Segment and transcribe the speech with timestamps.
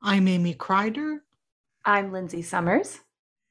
[0.00, 1.18] I'm Amy Kreider.
[1.84, 3.00] I'm Lindsay Summers.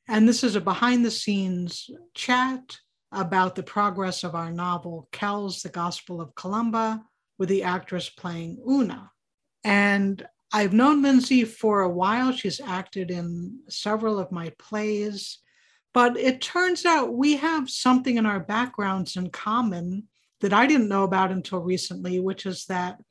[0.08, 2.78] And this is a behind the scenes chat
[3.12, 7.04] about the progress of our novel, Kells, The Gospel of Columba,
[7.38, 9.12] with the actress playing Una.
[9.66, 12.32] And I've known Lindsay for a while.
[12.32, 15.40] She's acted in several of my plays.
[15.94, 20.08] But it turns out we have something in our backgrounds in common
[20.40, 23.02] that I didn't know about until recently, which is that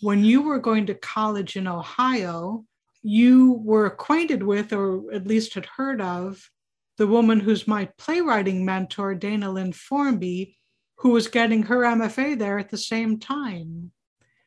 [0.00, 2.64] when you were going to college in Ohio,
[3.02, 6.50] you were acquainted with, or at least had heard of,
[6.98, 10.58] the woman who's my playwriting mentor, Dana Lynn Formby,
[10.96, 13.90] who was getting her MFA there at the same time.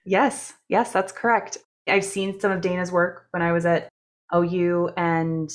[0.05, 1.57] Yes, yes, that's correct.
[1.87, 3.89] I've seen some of Dana's work when I was at
[4.33, 5.49] OU, and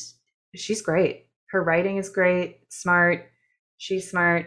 [0.54, 1.28] she's great.
[1.50, 3.30] Her writing is great, smart.
[3.76, 4.46] She's smart,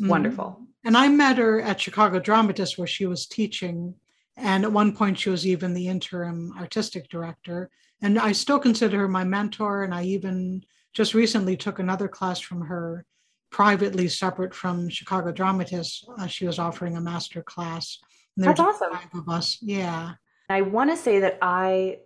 [0.00, 0.08] mm-hmm.
[0.08, 0.60] wonderful.
[0.84, 3.94] And I met her at Chicago Dramatists where she was teaching.
[4.36, 7.70] And at one point, she was even the interim artistic director.
[8.02, 9.84] And I still consider her my mentor.
[9.84, 13.04] And I even just recently took another class from her
[13.50, 16.04] privately, separate from Chicago Dramatists.
[16.18, 17.98] Uh, she was offering a master class.
[18.36, 18.92] That's awesome.
[18.92, 19.58] Five of us.
[19.60, 20.12] Yeah.
[20.48, 21.98] I want to say that I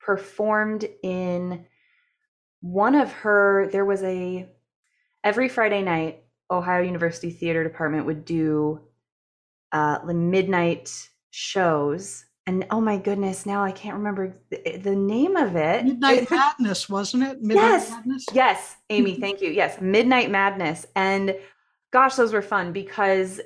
[0.00, 1.64] performed in
[2.60, 4.48] one of her, there was a,
[5.24, 8.80] every Friday night, Ohio University Theater Department would do
[9.72, 15.36] uh, the midnight shows and oh my goodness, now I can't remember the, the name
[15.36, 15.84] of it.
[15.84, 17.42] Midnight Madness, wasn't it?
[17.42, 18.26] Midnight yes, Madness?
[18.32, 19.20] yes, Amy, mm-hmm.
[19.20, 19.50] thank you.
[19.50, 21.36] Yes, Midnight Madness, and
[21.90, 23.40] gosh, those were fun because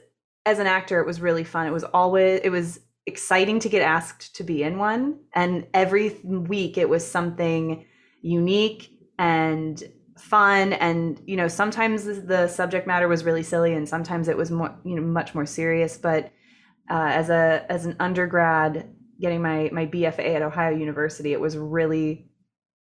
[0.45, 1.67] as an actor, it was really fun.
[1.67, 6.21] It was always it was exciting to get asked to be in one, and every
[6.23, 7.87] week it was something
[8.23, 9.83] unique and
[10.21, 14.51] fun and you know sometimes the subject matter was really silly and sometimes it was
[14.51, 16.31] more you know much more serious but
[16.91, 21.57] uh, as a as an undergrad getting my my BFA at Ohio University, it was
[21.57, 22.27] really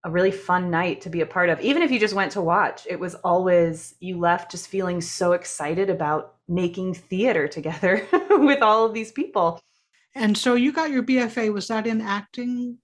[0.06, 1.60] a really fun night to be a part of.
[1.60, 5.34] Even if you just went to watch, it was always you left just feeling so
[5.34, 9.60] excited about making theater together with all of these people.
[10.16, 11.54] And so you got your BFA.
[11.54, 12.78] Was that in acting?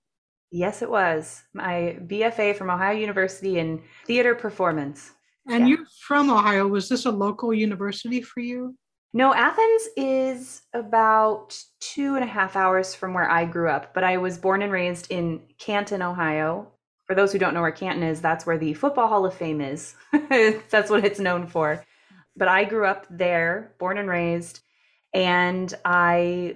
[0.51, 1.43] Yes, it was.
[1.53, 5.11] My BFA from Ohio University in theater performance.
[5.47, 5.75] And yeah.
[5.75, 6.67] you're from Ohio.
[6.67, 8.75] Was this a local university for you?
[9.15, 14.03] No, Athens is about two and a half hours from where I grew up, but
[14.03, 16.67] I was born and raised in Canton, Ohio.
[17.05, 19.61] For those who don't know where Canton is, that's where the Football Hall of Fame
[19.61, 19.95] is.
[20.69, 21.81] that's what it's known for.
[22.35, 24.59] But I grew up there, born and raised,
[25.13, 26.55] and I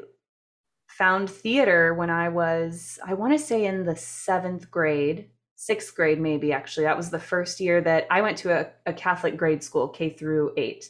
[0.90, 6.20] found theater when I was, I want to say in the seventh grade, sixth grade,
[6.20, 6.84] maybe actually.
[6.84, 10.10] That was the first year that I went to a, a Catholic grade school, K
[10.10, 10.90] through eight.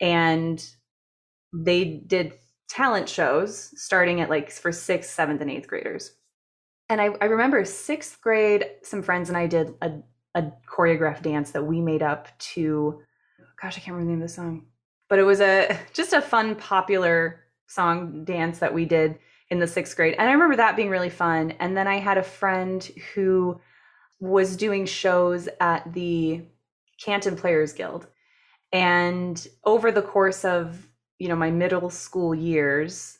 [0.00, 0.64] And
[1.52, 2.34] they did
[2.68, 6.12] talent shows starting at like for sixth, seventh, and eighth graders.
[6.88, 9.92] And I, I remember sixth grade, some friends and I did a,
[10.34, 13.02] a choreographed dance that we made up to,
[13.60, 14.66] gosh, I can't remember the name of the song,
[15.08, 19.18] but it was a just a fun, popular song dance that we did
[19.50, 20.14] in the sixth grade.
[20.18, 21.52] And I remember that being really fun.
[21.60, 22.82] And then I had a friend
[23.14, 23.60] who
[24.18, 26.42] was doing shows at the
[27.02, 28.06] Canton Players Guild.
[28.72, 30.88] And over the course of
[31.22, 33.18] you know my middle school years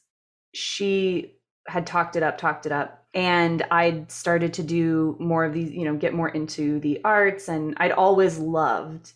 [0.52, 1.36] she
[1.68, 5.70] had talked it up talked it up and i'd started to do more of these
[5.70, 9.12] you know get more into the arts and i'd always loved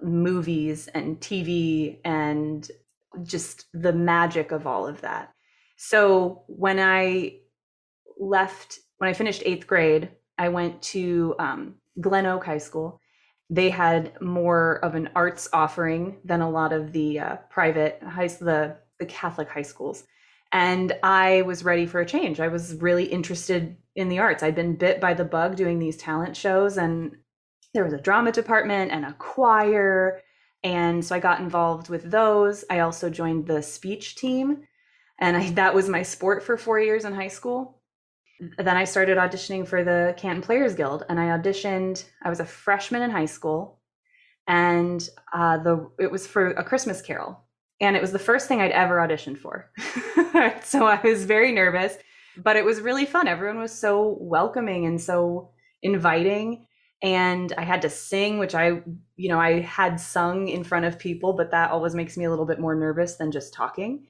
[0.00, 2.70] movies and tv and
[3.22, 5.32] just the magic of all of that.
[5.76, 7.38] So when i
[8.18, 13.00] left when i finished eighth grade i went to um, glen oak high school
[13.50, 18.26] they had more of an arts offering than a lot of the uh, private high
[18.26, 20.04] the the Catholic high schools.
[20.52, 22.40] And I was ready for a change.
[22.40, 24.42] I was really interested in the arts.
[24.42, 27.16] I'd been bit by the bug doing these talent shows and
[27.74, 30.20] there was a drama department and a choir
[30.64, 32.64] and so I got involved with those.
[32.68, 34.64] I also joined the speech team
[35.20, 37.77] and I, that was my sport for 4 years in high school
[38.40, 42.04] then I started auditioning for the Canton Players Guild, and I auditioned.
[42.22, 43.80] I was a freshman in high school,
[44.46, 47.40] and uh, the it was for a Christmas Carol,
[47.80, 49.70] and it was the first thing I'd ever auditioned for.
[50.62, 51.96] so I was very nervous,
[52.36, 53.26] but it was really fun.
[53.26, 55.50] Everyone was so welcoming and so
[55.82, 56.66] inviting,
[57.02, 58.82] and I had to sing, which I,
[59.16, 62.30] you know, I had sung in front of people, but that always makes me a
[62.30, 64.06] little bit more nervous than just talking.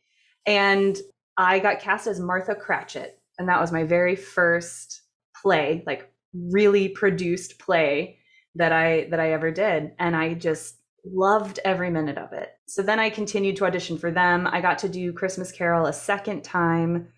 [0.47, 0.97] And
[1.37, 5.03] I got cast as Martha Cratchit and that was my very first
[5.41, 8.19] play like really produced play
[8.55, 9.93] that i that i ever did.
[9.99, 12.51] And i just loved every minute of it.
[12.67, 14.47] So then i continued to audition for them.
[14.47, 17.09] I got to do christmas carol a second time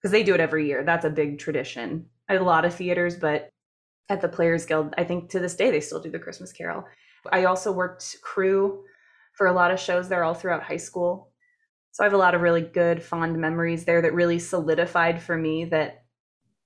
[0.00, 0.84] because they do it every year.
[0.84, 2.06] That's a big tradition.
[2.28, 3.50] At a lot of theaters, but
[4.08, 6.84] at the Players Guild, I think to this day they still do the Christmas Carol.
[7.32, 8.84] I also worked crew
[9.32, 11.32] for a lot of shows there all throughout high school.
[11.94, 15.36] So I have a lot of really good, fond memories there that really solidified for
[15.36, 16.02] me that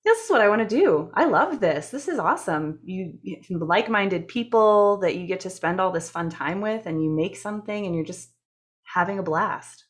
[0.02, 1.10] this is what I want to do.
[1.12, 1.90] I love this.
[1.90, 2.78] This is awesome.
[2.82, 3.18] You,
[3.50, 7.36] like-minded people that you get to spend all this fun time with and you make
[7.36, 8.30] something and you're just
[8.84, 9.84] having a blast.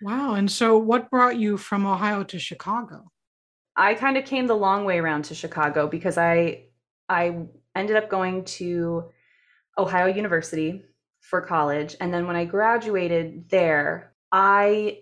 [0.00, 0.34] Wow.
[0.34, 3.10] And so what brought you from Ohio to Chicago?
[3.76, 6.66] I kind of came the long way around to Chicago because I
[7.08, 9.10] I ended up going to
[9.76, 10.84] Ohio University
[11.22, 14.98] for college and then when I graduated there, I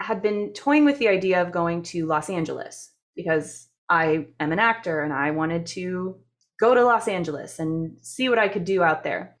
[0.00, 4.60] had been toying with the idea of going to Los Angeles because I am an
[4.60, 6.20] actor and I wanted to
[6.60, 9.34] go to Los Angeles and see what I could do out there.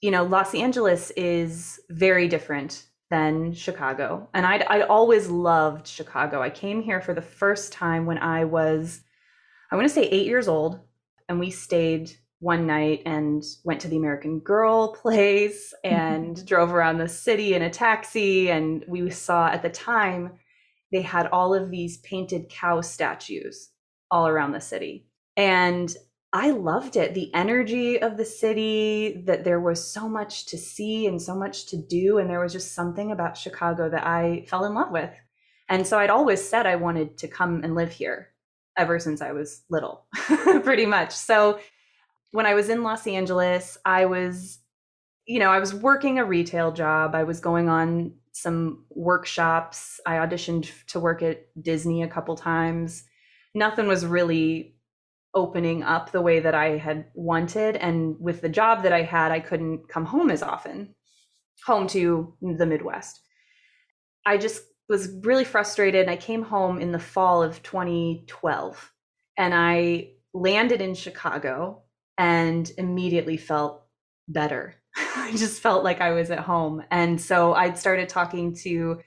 [0.00, 4.30] You know, Los Angeles is very different than Chicago.
[4.32, 6.40] And I'd, I'd always loved Chicago.
[6.40, 9.02] I came here for the first time when I was,
[9.70, 10.80] I want to say eight years old.
[11.28, 16.98] And we stayed one night and went to the American Girl place and drove around
[16.98, 18.50] the city in a taxi.
[18.50, 20.32] And we saw at the time,
[20.90, 23.70] they had all of these painted cow statues
[24.10, 25.06] all around the city.
[25.36, 25.94] And
[26.32, 27.14] I loved it.
[27.14, 31.66] The energy of the city, that there was so much to see and so much
[31.66, 32.18] to do.
[32.18, 35.10] And there was just something about Chicago that I fell in love with.
[35.68, 38.28] And so I'd always said I wanted to come and live here
[38.76, 40.06] ever since I was little,
[40.62, 41.12] pretty much.
[41.12, 41.58] So
[42.30, 44.58] when I was in Los Angeles, I was,
[45.26, 47.14] you know, I was working a retail job.
[47.14, 50.00] I was going on some workshops.
[50.06, 53.04] I auditioned to work at Disney a couple times.
[53.54, 54.76] Nothing was really
[55.34, 57.76] opening up the way that I had wanted.
[57.76, 60.94] And with the job that I had, I couldn't come home as often,
[61.66, 63.20] home to the Midwest.
[64.24, 66.02] I just was really frustrated.
[66.02, 68.92] And I came home in the fall of 2012
[69.36, 71.82] and I landed in Chicago
[72.18, 73.84] and immediately felt
[74.26, 74.74] better.
[74.96, 76.82] I just felt like I was at home.
[76.90, 79.00] And so I'd started talking to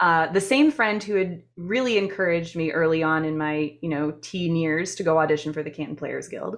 [0.00, 4.12] uh, the same friend who had really encouraged me early on in my, you know,
[4.22, 6.56] teen years to go audition for the Canton Players Guild.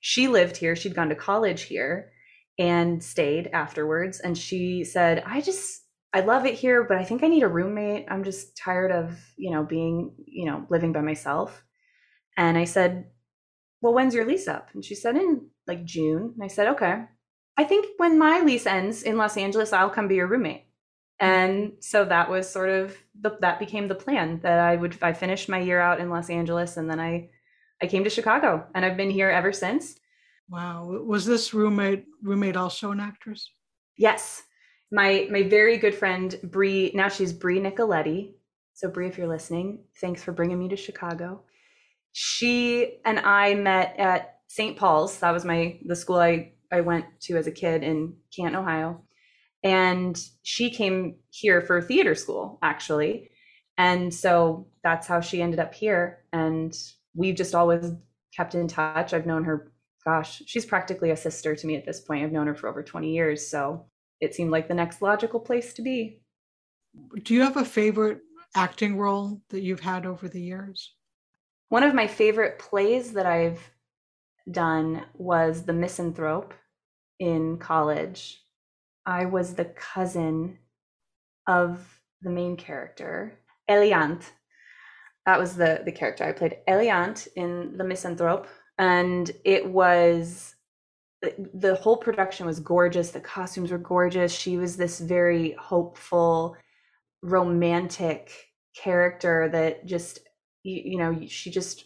[0.00, 0.74] She lived here.
[0.74, 2.10] She'd gone to college here
[2.58, 4.20] and stayed afterwards.
[4.20, 5.82] And she said, I just,
[6.12, 8.06] I love it here, but I think I need a roommate.
[8.08, 11.62] I'm just tired of, you know, being, you know, living by myself.
[12.36, 13.06] And I said,
[13.80, 14.68] well, when's your lease up?
[14.74, 16.32] And she said, in like June.
[16.34, 17.04] And I said, okay.
[17.56, 20.66] I think when my lease ends in Los Angeles, I'll come be your roommate.
[21.18, 25.12] And so that was sort of the, that became the plan that i would i
[25.12, 27.28] finished my year out in los angeles and then i
[27.82, 29.96] i came to chicago and i've been here ever since.
[30.48, 31.04] Wow.
[31.06, 33.50] Was this roommate roommate also an actress?
[33.96, 34.42] Yes.
[34.90, 38.32] My my very good friend Bree, now she's Bree nicoletti.
[38.74, 41.42] So Bree if you're listening thanks for bringing me to chicago
[42.12, 47.04] she and i met at st paul's that was my the school i i went
[47.20, 49.00] to as a kid in canton ohio
[49.62, 53.30] and she came here for theater school, actually.
[53.76, 56.24] And so that's how she ended up here.
[56.32, 56.76] And
[57.14, 57.92] we've just always
[58.34, 59.12] kept in touch.
[59.12, 59.72] I've known her,
[60.04, 62.24] gosh, she's practically a sister to me at this point.
[62.24, 63.46] I've known her for over 20 years.
[63.46, 63.86] So
[64.20, 66.22] it seemed like the next logical place to be.
[67.22, 68.20] Do you have a favorite
[68.56, 70.94] acting role that you've had over the years?
[71.70, 73.70] One of my favorite plays that I've
[74.50, 76.52] done was The Misanthrope
[77.20, 78.42] in college.
[79.06, 80.58] I was the cousin
[81.46, 84.24] of the main character, Eliant.
[85.26, 90.56] That was the the character I played, Eliant in The Misanthrope, and it was
[91.22, 93.12] the whole production was gorgeous.
[93.12, 94.32] The costumes were gorgeous.
[94.32, 96.56] She was this very hopeful,
[97.22, 98.32] romantic
[98.74, 100.18] character that just
[100.62, 101.84] you, you know she just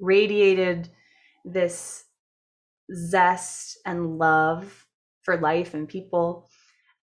[0.00, 0.88] radiated
[1.44, 2.04] this
[2.94, 4.86] zest and love
[5.22, 6.48] for life and people.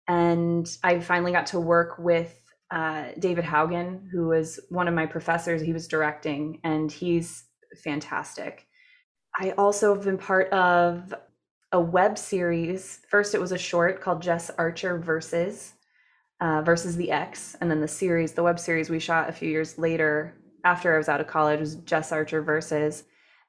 [0.07, 2.37] And I finally got to work with
[2.69, 5.61] uh, David Haugen, who was one of my professors.
[5.61, 7.45] He was directing, and he's
[7.83, 8.67] fantastic.
[9.39, 11.13] I also have been part of
[11.71, 12.99] a web series.
[13.09, 15.73] First, it was a short called Jess Archer versus
[16.41, 19.47] uh, versus the X, and then the series, the web series we shot a few
[19.49, 23.03] years later after I was out of college was Jess Archer versus,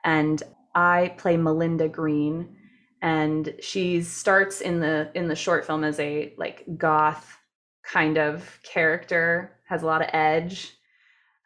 [0.04, 0.42] and
[0.74, 2.56] I play Melinda Green,
[3.00, 7.38] and she starts in the in the short film as a like goth
[7.82, 10.72] kind of character has a lot of edge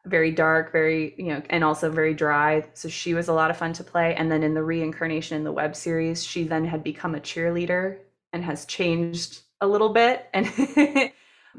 [0.05, 3.57] very dark very you know and also very dry so she was a lot of
[3.57, 6.85] fun to play and then in the reincarnation in the web series she then had
[6.85, 7.99] become a cheerleader
[8.33, 10.47] and has changed a little bit and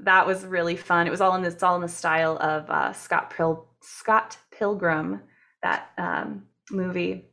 [0.03, 1.07] that was really fun.
[1.07, 5.21] It was all in this all in the style of uh, scott Pil- scott pilgrim
[5.63, 7.25] that um, movie.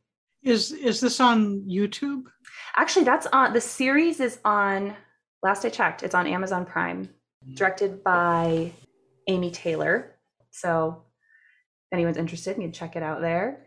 [0.42, 2.24] Is is this on YouTube?
[2.76, 4.94] Actually, that's on the series is on.
[5.42, 7.10] Last I checked, it's on Amazon Prime,
[7.54, 8.72] directed by
[9.28, 10.16] Amy Taylor.
[10.50, 11.02] So,
[11.90, 13.66] if anyone's interested, you can check it out there.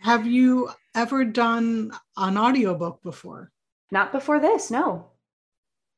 [0.00, 3.50] Have you ever done an audiobook before?
[3.90, 5.06] Not before this, no.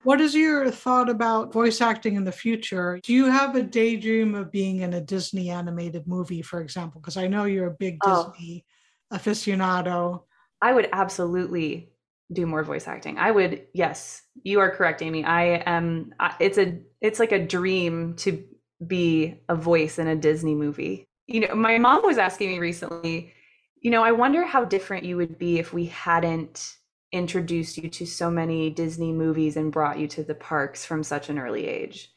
[0.03, 3.01] What is your thought about voice acting in the future?
[3.03, 7.01] Do you have a daydream of being in a Disney animated movie, for example?
[7.01, 8.33] Because I know you're a big Oh.
[8.33, 8.65] Disney
[9.13, 10.25] aficionado.
[10.63, 11.91] I would absolutely
[12.33, 13.19] do more voice acting.
[13.19, 15.25] I would, yes, you are correct, Amy.
[15.25, 16.13] I am.
[16.41, 18.45] It's a, it's like a dream to
[18.87, 21.05] be a voice in a Disney movie.
[21.27, 23.33] You know, my mom was asking me recently.
[23.81, 26.75] You know, I wonder how different you would be if we hadn't
[27.13, 31.29] introduced you to so many Disney movies and brought you to the parks from such
[31.29, 32.13] an early age.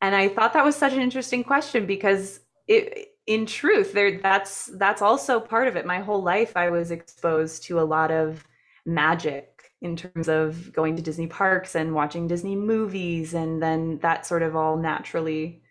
[0.00, 4.66] And I thought that was such an interesting question because it in truth there that's
[4.74, 5.86] that's also part of it.
[5.86, 8.44] My whole life I was exposed to a lot of
[8.84, 14.26] magic in terms of going to Disney parks and watching Disney movies and then that
[14.26, 15.62] sort of all naturally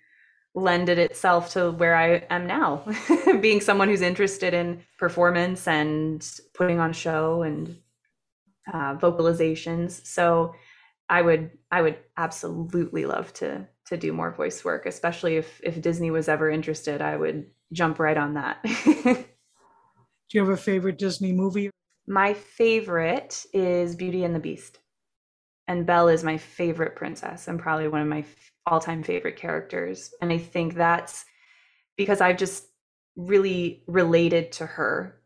[0.53, 2.83] lended itself to where I am now,
[3.41, 7.77] being someone who's interested in performance and putting on a show and
[8.71, 10.05] uh, vocalizations.
[10.05, 10.53] So
[11.09, 15.81] I would I would absolutely love to to do more voice work, especially if if
[15.81, 17.01] Disney was ever interested.
[17.01, 18.59] I would jump right on that.
[20.29, 21.71] Do you have a favorite Disney movie?
[22.07, 24.79] my favorite is Beauty and the Beast,
[25.67, 28.25] and Belle is my favorite princess and probably one of my
[28.65, 30.11] all time favorite characters.
[30.21, 31.25] And I think that's
[31.97, 32.65] because I've just
[33.15, 35.21] really related to her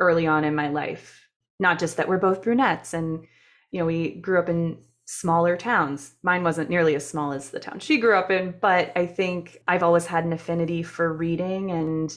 [0.00, 1.23] early on in my life.
[1.60, 3.26] Not just that we're both brunettes and,
[3.70, 6.14] you know, we grew up in smaller towns.
[6.22, 9.58] Mine wasn't nearly as small as the town she grew up in, but I think
[9.68, 12.16] I've always had an affinity for reading and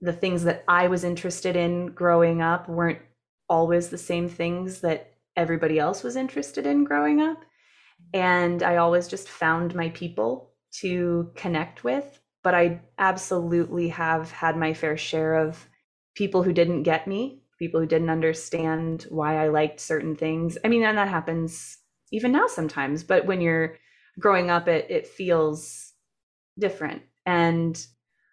[0.00, 3.00] the things that I was interested in growing up weren't
[3.48, 7.42] always the same things that everybody else was interested in growing up.
[8.12, 12.20] And I always just found my people to connect with.
[12.42, 15.66] But I absolutely have had my fair share of
[16.14, 20.58] people who didn't get me, people who didn't understand why I liked certain things.
[20.64, 21.78] I mean, and that happens
[22.12, 23.76] even now sometimes, but when you're
[24.18, 25.92] growing up, it, it feels
[26.58, 27.02] different.
[27.26, 27.84] And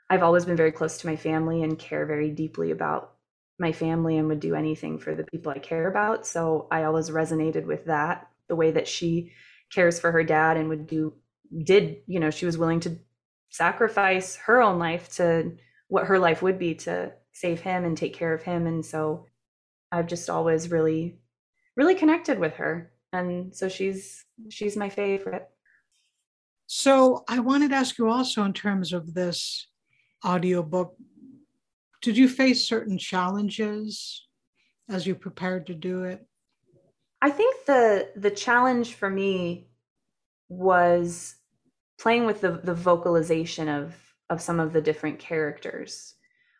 [0.09, 3.13] I've always been very close to my family and care very deeply about
[3.57, 6.25] my family and would do anything for the people I care about.
[6.25, 9.31] So I always resonated with that, the way that she
[9.71, 11.13] cares for her dad and would do
[11.63, 12.97] did, you know, she was willing to
[13.49, 15.53] sacrifice her own life to
[15.87, 18.67] what her life would be to save him and take care of him.
[18.67, 19.25] And so
[19.91, 21.19] I've just always really,
[21.75, 22.91] really connected with her.
[23.13, 25.47] And so she's she's my favorite.
[26.67, 29.67] So I wanted to ask you also in terms of this
[30.25, 30.95] audiobook,
[32.01, 34.27] did you face certain challenges
[34.89, 36.25] as you prepared to do it?
[37.21, 39.67] I think the the challenge for me
[40.47, 41.35] was
[41.99, 43.95] playing with the the vocalization of
[44.29, 46.15] of some of the different characters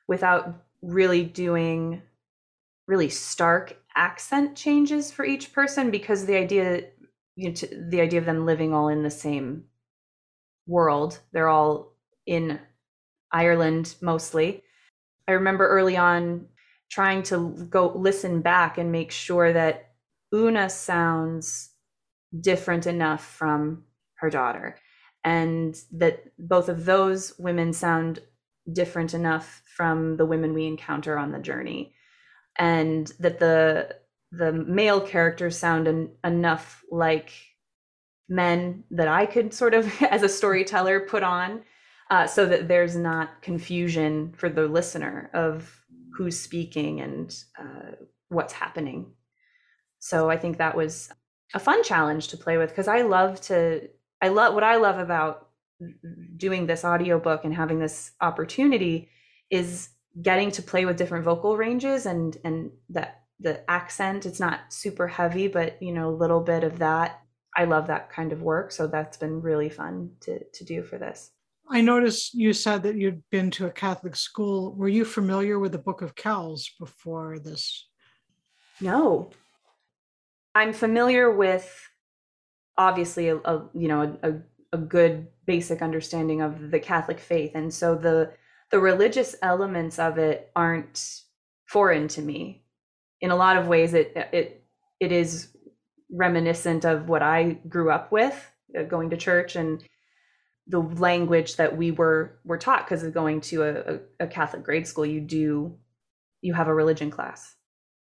[0.08, 2.01] without really doing
[2.88, 6.84] really stark accent changes for each person because the idea
[7.36, 9.63] you know, the idea of them living all in the same
[10.67, 11.93] world they're all
[12.25, 12.60] in
[13.31, 14.63] Ireland mostly.
[15.27, 16.48] I remember early on
[16.89, 19.93] trying to go listen back and make sure that
[20.34, 21.70] Una sounds
[22.39, 23.84] different enough from
[24.15, 24.77] her daughter
[25.24, 28.20] and that both of those women sound
[28.73, 31.93] different enough from the women we encounter on the journey
[32.57, 33.95] and that the
[34.31, 37.31] the male characters sound en- enough like
[38.29, 41.63] men that I could sort of as a storyteller put on
[42.09, 45.81] uh, so that there's not confusion for the listener of
[46.15, 47.95] who's speaking and uh,
[48.29, 49.13] what's happening.
[49.99, 51.09] So I think that was
[51.53, 53.87] a fun challenge to play with because I love to
[54.21, 55.49] I love what I love about
[56.38, 59.09] doing this audiobook and having this opportunity
[59.50, 59.89] is
[60.21, 65.07] getting to play with different vocal ranges and and that the accent it's not super
[65.07, 67.21] heavy but you know a little bit of that
[67.55, 70.97] I love that kind of work so that's been really fun to to do for
[70.97, 71.31] this.
[71.69, 74.75] I noticed you said that you'd been to a Catholic school.
[74.75, 77.88] Were you familiar with the Book of Kells before this?
[78.81, 79.29] No.
[80.53, 81.89] I'm familiar with
[82.77, 84.41] obviously a, a you know a, a
[84.77, 88.33] good basic understanding of the Catholic faith, and so the
[88.71, 91.21] the religious elements of it aren't
[91.65, 92.63] foreign to me.
[93.19, 94.63] In a lot of ways, it it
[94.99, 95.49] it is
[96.11, 99.83] reminiscent of what I grew up with, uh, going to church and
[100.67, 104.63] the language that we were were taught because of going to a, a, a Catholic
[104.63, 105.05] grade school.
[105.05, 105.77] You do
[106.41, 107.55] you have a religion class,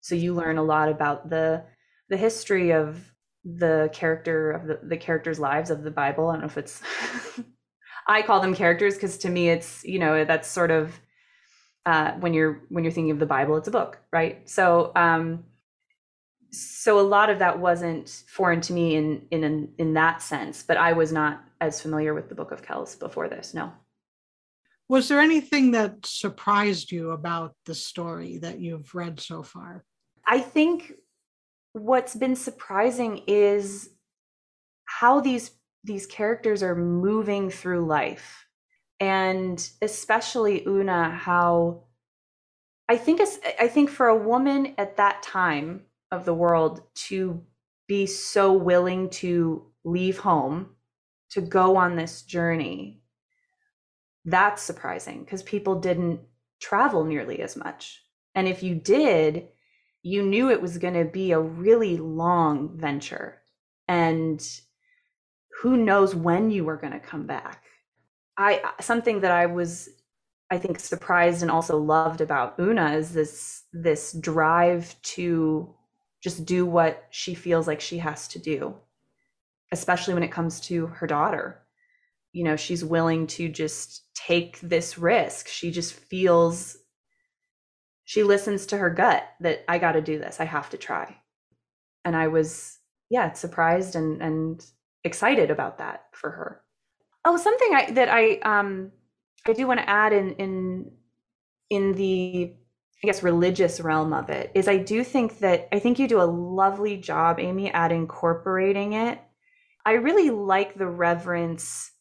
[0.02, 1.64] so you learn a lot about the
[2.10, 3.13] the history of
[3.46, 6.30] the character of the, the characters' lives of the Bible.
[6.30, 6.82] I don't know if it's
[8.08, 11.00] I call them characters because to me it's you know that's sort of
[11.86, 14.48] uh, when you're when you're thinking of the Bible, it's a book, right?
[14.50, 15.44] So um,
[16.52, 20.78] so a lot of that wasn't foreign to me in in in that sense, but
[20.78, 23.54] I was not as familiar with the Book of Kells before this.
[23.54, 23.72] No.
[24.90, 29.84] Was there anything that surprised you about the story that you've read so far?
[30.28, 30.94] I think
[31.74, 33.90] what's been surprising is
[34.86, 35.52] how these
[35.84, 38.46] these characters are moving through life.
[39.00, 41.84] And especially una how
[42.88, 43.20] i think
[43.60, 47.42] i think for a woman at that time of the world to
[47.88, 50.70] be so willing to leave home
[51.32, 53.04] to go on this journey
[54.26, 56.22] that's surprising because people didn't
[56.60, 58.04] travel nearly as much.
[58.36, 59.50] And if you did
[60.04, 63.42] you knew it was going to be a really long venture
[63.90, 64.48] and
[65.62, 67.64] who knows when you were going to come back.
[68.38, 69.90] I uh, something that i was
[70.52, 75.74] i think surprised and also loved about una is this this drive to
[76.24, 78.76] just do what she feels like she has to do
[79.74, 81.60] especially when it comes to her daughter.
[82.34, 85.48] You know she's willing to just take this risk.
[85.50, 86.78] She just feels
[88.06, 90.40] she listens to her gut that I got to do this.
[90.40, 91.18] I have to try.
[92.06, 92.80] And I was,
[93.10, 94.66] yeah, surprised and and
[95.04, 96.62] excited about that for her.
[97.26, 98.92] Oh, something I that I um
[99.48, 100.92] I do want to add in in
[101.70, 102.56] in the
[103.04, 106.22] I guess religious realm of it is I do think that I think you do
[106.22, 109.20] a lovely job, Amy, at incorporating it.
[109.86, 111.92] I really like the reverence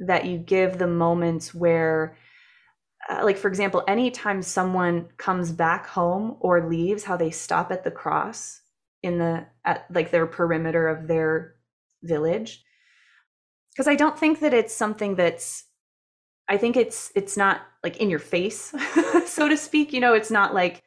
[0.00, 2.18] that you give the moments where
[3.08, 7.84] uh, like for example anytime someone comes back home or leaves how they stop at
[7.84, 8.60] the cross
[9.02, 11.54] in the at like their perimeter of their
[12.02, 12.64] village.
[13.72, 15.64] Because i don't think that it's something that's
[16.48, 18.74] i think it's it's not like in your face
[19.26, 19.92] so to speak.
[19.92, 20.82] You know it's not like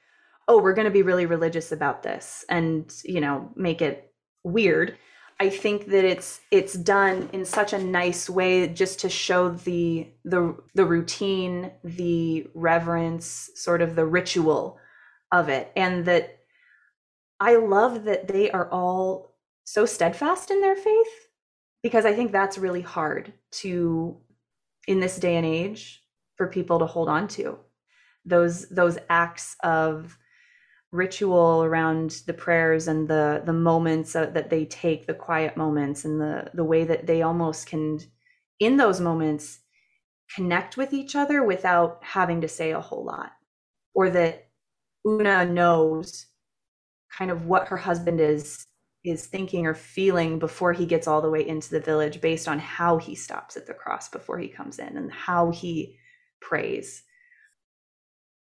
[0.47, 4.13] oh we're going to be really religious about this and you know make it
[4.43, 4.97] weird
[5.39, 10.07] I think that it's it's done in such a nice way just to show the
[10.25, 14.79] the the routine, the reverence, sort of the ritual
[15.31, 16.39] of it and that
[17.39, 21.29] I love that they are all so steadfast in their faith
[21.83, 24.17] because I think that's really hard to
[24.87, 26.03] in this day and age
[26.35, 27.59] for people to hold on to.
[28.25, 30.17] Those those acts of
[30.91, 36.05] ritual around the prayers and the the moments uh, that they take the quiet moments
[36.05, 37.99] and the the way that they almost can
[38.59, 39.59] in those moments
[40.33, 43.31] connect with each other without having to say a whole lot.
[43.93, 44.49] Or that
[45.05, 46.27] una knows
[47.17, 48.65] kind of what her husband is
[49.03, 52.59] is thinking or feeling before he gets all the way into the village based on
[52.59, 55.97] how he stops at the cross before he comes in and how he
[56.41, 57.03] prays.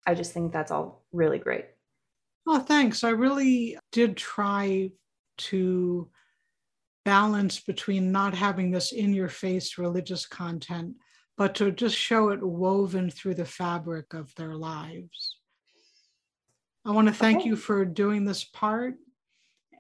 [0.06, 1.66] I just think that's all really great
[2.46, 3.04] Oh, thanks.
[3.04, 4.90] I really did try
[5.38, 6.10] to
[7.04, 10.94] balance between not having this in your face religious content,
[11.36, 15.36] but to just show it woven through the fabric of their lives.
[16.84, 17.48] I want to thank okay.
[17.48, 18.94] you for doing this part.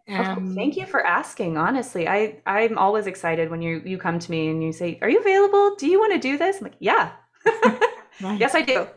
[0.06, 1.56] And thank you for asking.
[1.56, 5.08] Honestly, I I'm always excited when you you come to me and you say, "Are
[5.08, 5.76] you available?
[5.76, 7.12] Do you want to do this?" I'm like, "Yeah,
[8.20, 8.88] yes, I do."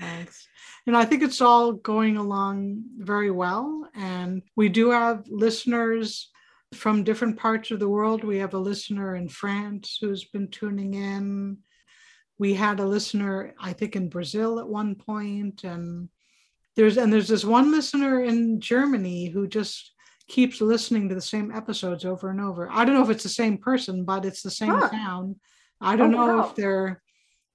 [0.00, 0.48] Thanks
[0.90, 3.88] know, I think it's all going along very well.
[3.94, 6.30] And we do have listeners
[6.74, 8.24] from different parts of the world.
[8.24, 11.58] We have a listener in France who's been tuning in.
[12.38, 16.08] We had a listener, I think, in Brazil at one point, and
[16.74, 19.92] there's and there's this one listener in Germany who just
[20.26, 22.70] keeps listening to the same episodes over and over.
[22.70, 24.90] I don't know if it's the same person, but it's the same huh.
[24.90, 25.36] sound.
[25.82, 26.48] I don't oh, know wow.
[26.48, 27.02] if they're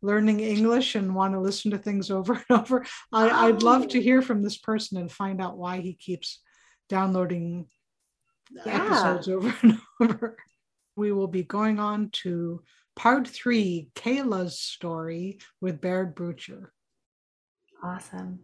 [0.06, 2.86] learning English and want to listen to things over and over.
[3.12, 6.42] I, would love to hear from this person and find out why he keeps
[6.90, 7.68] downloading
[8.66, 8.86] yeah.
[8.86, 10.38] episodes over and over.
[10.96, 12.62] We will be going on to
[12.96, 16.68] part three, Kayla's story with Baird Brucher.
[17.84, 18.40] Awesome.